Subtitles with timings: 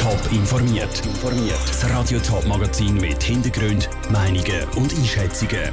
[0.00, 1.02] Top informiert.
[1.66, 5.70] Das Radio Top Magazin mit Hintergrund, Meinungen und Einschätzungen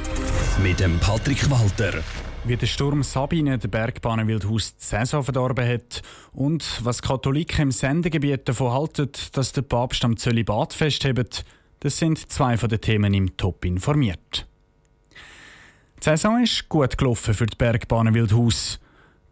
[0.62, 2.02] mit dem Patrick Walter.
[2.44, 6.02] Wie der Sturm Sabine der Bergbahnenwildhaus die Saison verdorben hat
[6.34, 11.46] und was Katholiken im Sendegebiet davon halten, dass der Papst am Zölibat festhebt,
[11.80, 14.46] das sind zwei von den Themen im Top informiert.
[16.00, 18.78] Die Saison ist gut gelaufen für die Bergbahnenwildhaus.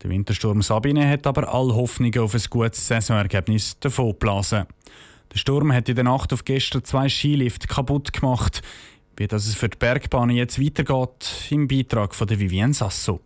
[0.07, 4.67] Der Wintersturm Sabine hat aber alle Hoffnungen auf ein gutes Saisonergebnis davongeblasen.
[5.33, 8.63] Der Sturm hat in der Nacht auf gestern zwei Skilifte kaputt gemacht.
[9.17, 13.19] Wie das es für die Bergbahnen jetzt weitergeht, im Beitrag von der Vivienne Sasso.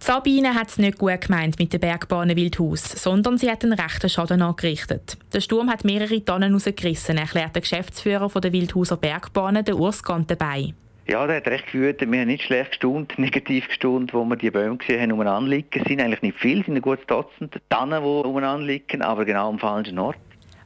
[0.00, 4.08] Sabine hat es nicht gut gemeint mit der Bergbahn Wildhaus, sondern sie hat einen rechten
[4.08, 5.18] Schaden angerichtet.
[5.34, 10.72] Der Sturm hat mehrere Tonnen rausgerissen, erklärt der Geschäftsführer der Wildhauser Bergbahnen, der Urs dabei.
[11.08, 12.00] Ja, der hat recht gefühlt.
[12.00, 15.68] Wir haben nicht schlecht gestaunt, negativ gestaunt, wo wir die Bäume gesehen haben, umeinander liegen.
[15.72, 19.24] Es sind eigentlich nicht viele, es sind ein gutes Dutzend Tannen, die umeinander liegen, aber
[19.24, 20.16] genau am falschen Ort.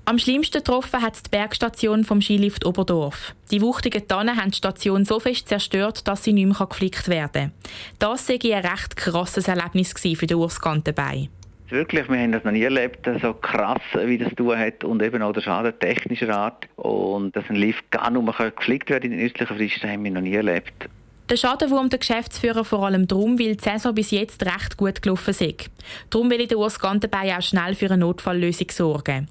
[0.07, 3.35] Am schlimmsten getroffen hat die Bergstation vom Skilift Oberdorf.
[3.51, 7.31] Die wuchtigen Tannen haben die Station so fest zerstört, dass sie nicht mehr geflickt werden
[7.33, 7.53] kann.
[7.99, 11.29] Das war ein recht krasses Erlebnis für den Urs dabei.
[11.71, 15.23] Wirklich, wir haben das noch nie erlebt, so krass, wie das tun hat und eben
[15.23, 16.69] auch der Schaden technischer Art.
[16.77, 20.11] Und dass ein Lift gar nicht mehr geflickt werden in den östlichen Friesen, haben wir
[20.11, 20.89] noch nie erlebt.
[21.31, 25.01] Der Schaden wurmt der Geschäftsführer vor allem darum, weil die Saison bis jetzt recht gut
[25.01, 25.71] gelaufen ist.
[26.11, 29.29] Darum will ich der Urs dabei auch schnell für eine Notlfalllösung sorgen.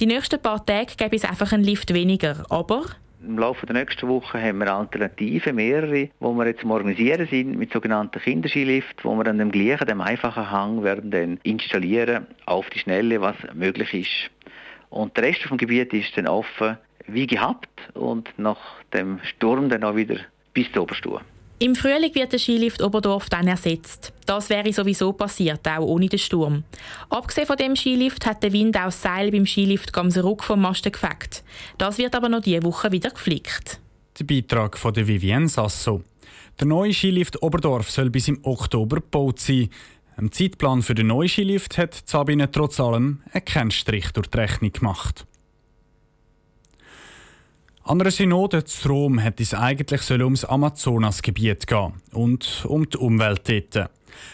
[0.00, 2.86] Die nächsten paar Tage gäbe es einfach einen Lift weniger, aber
[3.22, 7.58] im Laufe der nächsten Woche haben wir Alternativen, mehrere, wo wir jetzt am Organisieren sind
[7.58, 12.68] mit sogenannten Kinderskilift, wo wir dann dem gleichen, dem einfachen Hang werden dann installieren auf
[12.70, 14.30] die Schnelle, was möglich ist.
[14.90, 18.58] Und der Rest vom Gebiet ist dann offen wie gehabt und nach
[18.92, 20.16] dem Sturm dann auch wieder
[20.52, 21.20] bis zur Oberstufe.
[21.58, 24.12] Im Frühling wird der Skilift Oberdorf dann ersetzt.
[24.26, 26.64] Das wäre sowieso passiert, auch ohne den Sturm.
[27.08, 30.92] Abgesehen von dem Skilift hat der Wind auch das Seil beim Skilift Gamseruck vom Masten
[30.92, 31.42] gefegt.
[31.78, 33.80] Das wird aber noch diese Woche wieder geflickt.
[34.18, 36.02] Der Beitrag von der Vivienne Sasso.
[36.60, 39.70] Der neue Skilift Oberdorf soll bis im Oktober gebaut sein.
[40.18, 44.72] Im Zeitplan für den neuen Skilift hat Sabine trotz allem einen Kennstrich durch die Rechnung
[44.72, 45.26] gemacht.
[47.88, 53.48] An einer Synode zu Rom hätte es eigentlich ums Amazonasgebiet gehen und um die Umwelt
[53.48, 53.90] dort.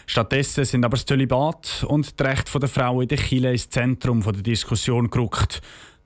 [0.06, 4.22] Stattdessen sind aber das Zölibat und die Rechte der Frauen in der Kirche ins Zentrum
[4.22, 5.60] der Diskussion gerückt.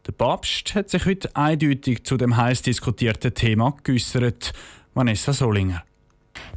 [0.08, 4.52] Der Papst hat sich heute eindeutig zu dem heiß diskutierten Thema geäußert.
[4.94, 5.84] Vanessa Solinger.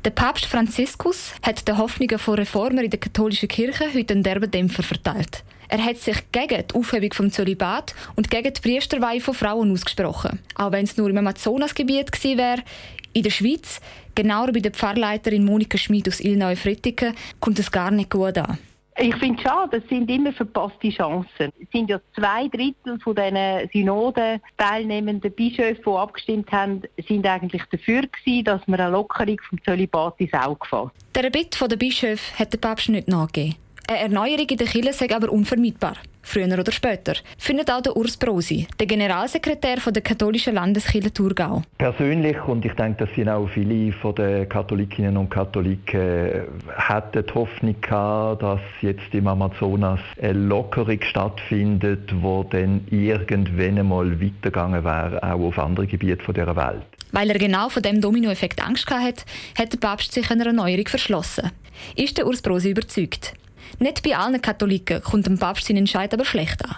[0.04, 4.50] Der Papst Franziskus hat den Hoffnungen von Reformer in der katholischen Kirche heute einen derben
[4.50, 5.44] Dämpfer verteilt.
[5.72, 10.40] Er hat sich gegen die Aufhebung vom Zölibat und gegen die Priesterweihe von Frauen ausgesprochen.
[10.56, 12.64] Auch wenn es nur im Amazonasgebiet gewesen wäre,
[13.14, 13.80] in der Schweiz,
[14.16, 18.58] genauer bei der Pfarrleiterin Monika Schmid aus Illinois-Frittigen, kommt es gar nicht gut an.
[18.98, 21.54] Ich finde es schade, das sind immer verpasste Chancen.
[21.62, 27.64] Es sind ja zwei Drittel von diesen Synoden teilnehmenden Bischöfe, die abgestimmt haben, sind eigentlich
[27.72, 30.96] dafür gewesen, dass man eine Lockerung vom Zölibat ins Auge fasst.
[31.16, 33.56] Der Bitte der Bischöfe hat der Papst nicht nachgegeben.
[33.90, 35.96] Eine Erneuerung in der Kirche sei aber unvermeidbar.
[36.22, 37.16] Früher oder später.
[37.40, 41.64] Findet auch der Urs Brosi, der Generalsekretär der katholischen Landeskirche Thurgau.
[41.80, 46.44] Persönlich, und ich denke, das sind auch viele von den Katholikinnen und Katholiken,
[46.78, 54.22] hatten die Hoffnung gehabt, dass jetzt im Amazonas eine Lockerung stattfindet, wo dann irgendwann einmal
[54.22, 56.86] weitergegangen wäre, auch auf andere Gebiete dieser Welt.
[57.12, 59.24] Weil er genau von dem Dominoeffekt Angst hatte,
[59.58, 61.50] hat der Papst sich einer Erneuerung verschlossen.
[61.96, 63.34] Ist der Urs Brosi überzeugt?
[63.78, 66.76] Nicht bei allen Katholiken kommt dem Papst sein Entscheid aber schlecht an.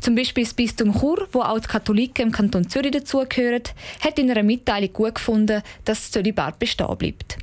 [0.00, 3.62] Zum Beispiel das Bistum Chur, wo auch die Katholiken im Kanton Zürich dazugehören,
[4.00, 7.38] hat in einer Mitteilung gut gefunden, dass das Zölibat bestehen bleibt.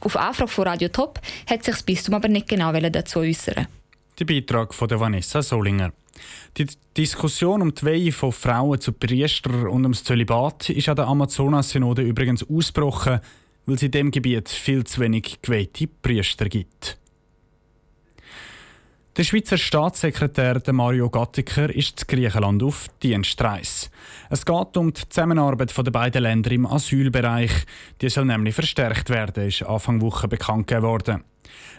[0.00, 3.68] Auf Anfrage von Radio Top hat sich das Bistum aber nicht genau dazu äußern.
[4.18, 5.92] Der Beitrag von Vanessa Solinger.
[6.58, 6.66] Die
[6.96, 12.02] Diskussion um die Weihe von Frauen zu Priester und ums Zölibat ist an der Amazonas-Synode
[12.02, 13.20] übrigens ausgebrochen,
[13.64, 16.98] weil es in dem Gebiet viel zu wenig geweihte Priester gibt.
[19.14, 23.88] Der Schweizer Staatssekretär Mario Gattiker ist in Griechenland auf Dienstreise.
[24.30, 27.50] Es geht um die Zusammenarbeit der beiden Länder im Asylbereich.
[28.00, 31.24] Die soll nämlich verstärkt werden, ist Anfang Woche bekannt geworden.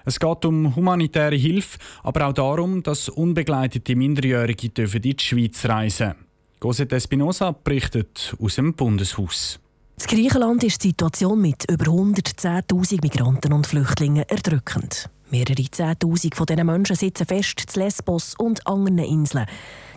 [0.06, 6.09] Es geht um humanitäre Hilfe, aber auch darum, dass unbegleitete Minderjährige in die Schweiz reisen
[6.09, 6.25] dürfen.
[6.59, 9.59] Cosette Espinosa berichtet aus dem Bundeshaus.
[10.00, 15.09] In Griechenland ist die Situation mit über 110.000 Migranten und Flüchtlingen erdrückend.
[15.33, 19.47] Mehrere Zehntausend von diesen Menschen sitzen fest zu Lesbos und anderen Inseln.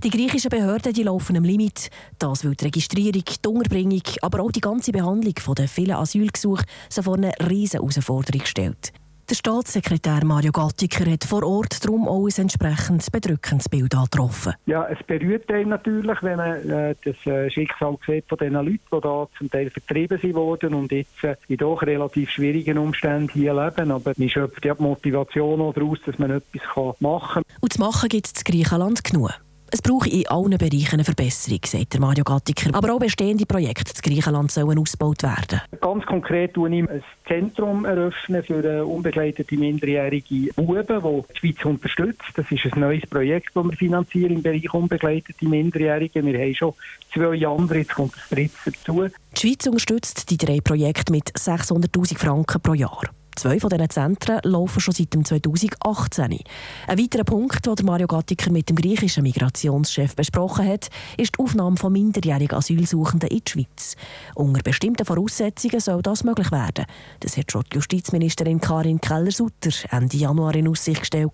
[0.02, 1.90] Die griechischen Behörden die laufen am Limit.
[2.18, 7.02] Das weil die Registrierung, die Unterbringung, aber auch die ganze Behandlung der vielen Asylgesuche so
[7.02, 8.94] vor eine riesige Herausforderung stellt.
[9.28, 14.55] Der Staatssekretär Mario Gattiker hat vor Ort darum auch ein entsprechend bedrückendes Bild angetroffen.
[14.67, 18.78] Ja, es berührt einen natürlich, wenn man äh, das äh, Schicksal sieht von diesen Leuten,
[18.93, 23.52] die da zum Teil vertrieben wurden und jetzt äh, in doch relativ schwierigen Umständen hier
[23.52, 23.90] leben.
[23.90, 27.43] Aber man schöpft ja die Motivation daraus, dass man etwas machen kann.
[27.61, 29.32] Und zu machen gibt es in Griechenland genug.
[29.76, 32.70] Es braucht in allen Bereichen eine Verbesserung, sagt Mario Gattiker.
[32.73, 35.61] Aber auch bestehende Projekte in Griechenland sollen ausgebaut werden.
[35.82, 42.23] Ganz konkret tue ich ein Zentrum eröffnen für unbegleitete minderjährige Buben, das die Schweiz unterstützt.
[42.37, 46.25] Das ist ein neues Projekt, das wir finanzieren im Bereich unbegleitete Minderjährige.
[46.25, 46.73] Wir haben schon
[47.12, 49.05] zwei andere, jetzt kommt das dritte dazu.
[49.05, 53.02] Die Schweiz unterstützt die drei Projekte mit 600'000 Franken pro Jahr.
[53.36, 56.40] Zwei von diesen Zentren laufen schon seit 2018.
[56.86, 60.88] Ein weiterer Punkt, den Mario Gattiker mit dem griechischen Migrationschef besprochen hat,
[61.18, 63.94] ist die Aufnahme von minderjährigen Asylsuchenden in die Schweiz.
[64.34, 66.86] Unter bestimmten Voraussetzungen soll das möglich werden.
[67.20, 71.32] Das hat schon die Justizministerin Karin Keller-Sutter Ende Januar in Aussicht gestellt,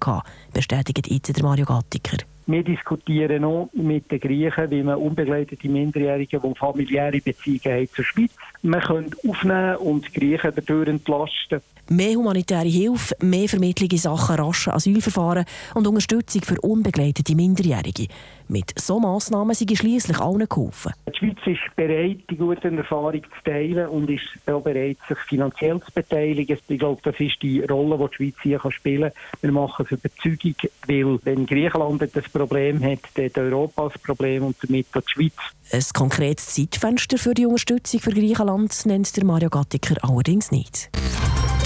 [0.52, 2.31] bestätigt jetzt Mario Gattiker.
[2.46, 8.04] Wir diskutieren auch mit den Griechen, wie man unbegleitete Minderjährige, die familiäre Beziehungen haben zur
[8.04, 11.60] Schweiz, man könnte aufnehmen und die Griechen dadurch entlasten.
[11.88, 15.44] Mehr humanitäre Hilfe, mehr Vermittlung in Sachen raschen Asylverfahren
[15.74, 18.06] und Unterstützung für unbegleitete Minderjährige.
[18.48, 20.92] Mit solchen Massnahmen sind schliesslich allen geholfen.
[21.08, 25.80] Die Schweiz ist bereit, die guten Erfahrungen zu teilen und ist auch bereit, sich finanziell
[25.80, 26.58] zu beteiligen.
[26.68, 29.40] Ich glaube, das ist die Rolle, die die Schweiz hier spielen kann.
[29.40, 30.54] Wir machen es Überzeugung,
[30.86, 35.32] weil wenn Griechenland das Problem hat, hat Europa das Problem und damit auch die Schweiz.
[35.70, 40.90] Ein konkretes Zeitfenster für die Unterstützung für Griechenland nennt der Mario Gattiker allerdings nicht.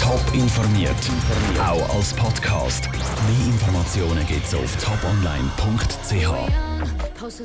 [0.00, 0.94] Top informiert,
[1.58, 2.88] auch als Podcast.
[2.92, 6.30] Mehr Informationen gibt es auf toponline.ch.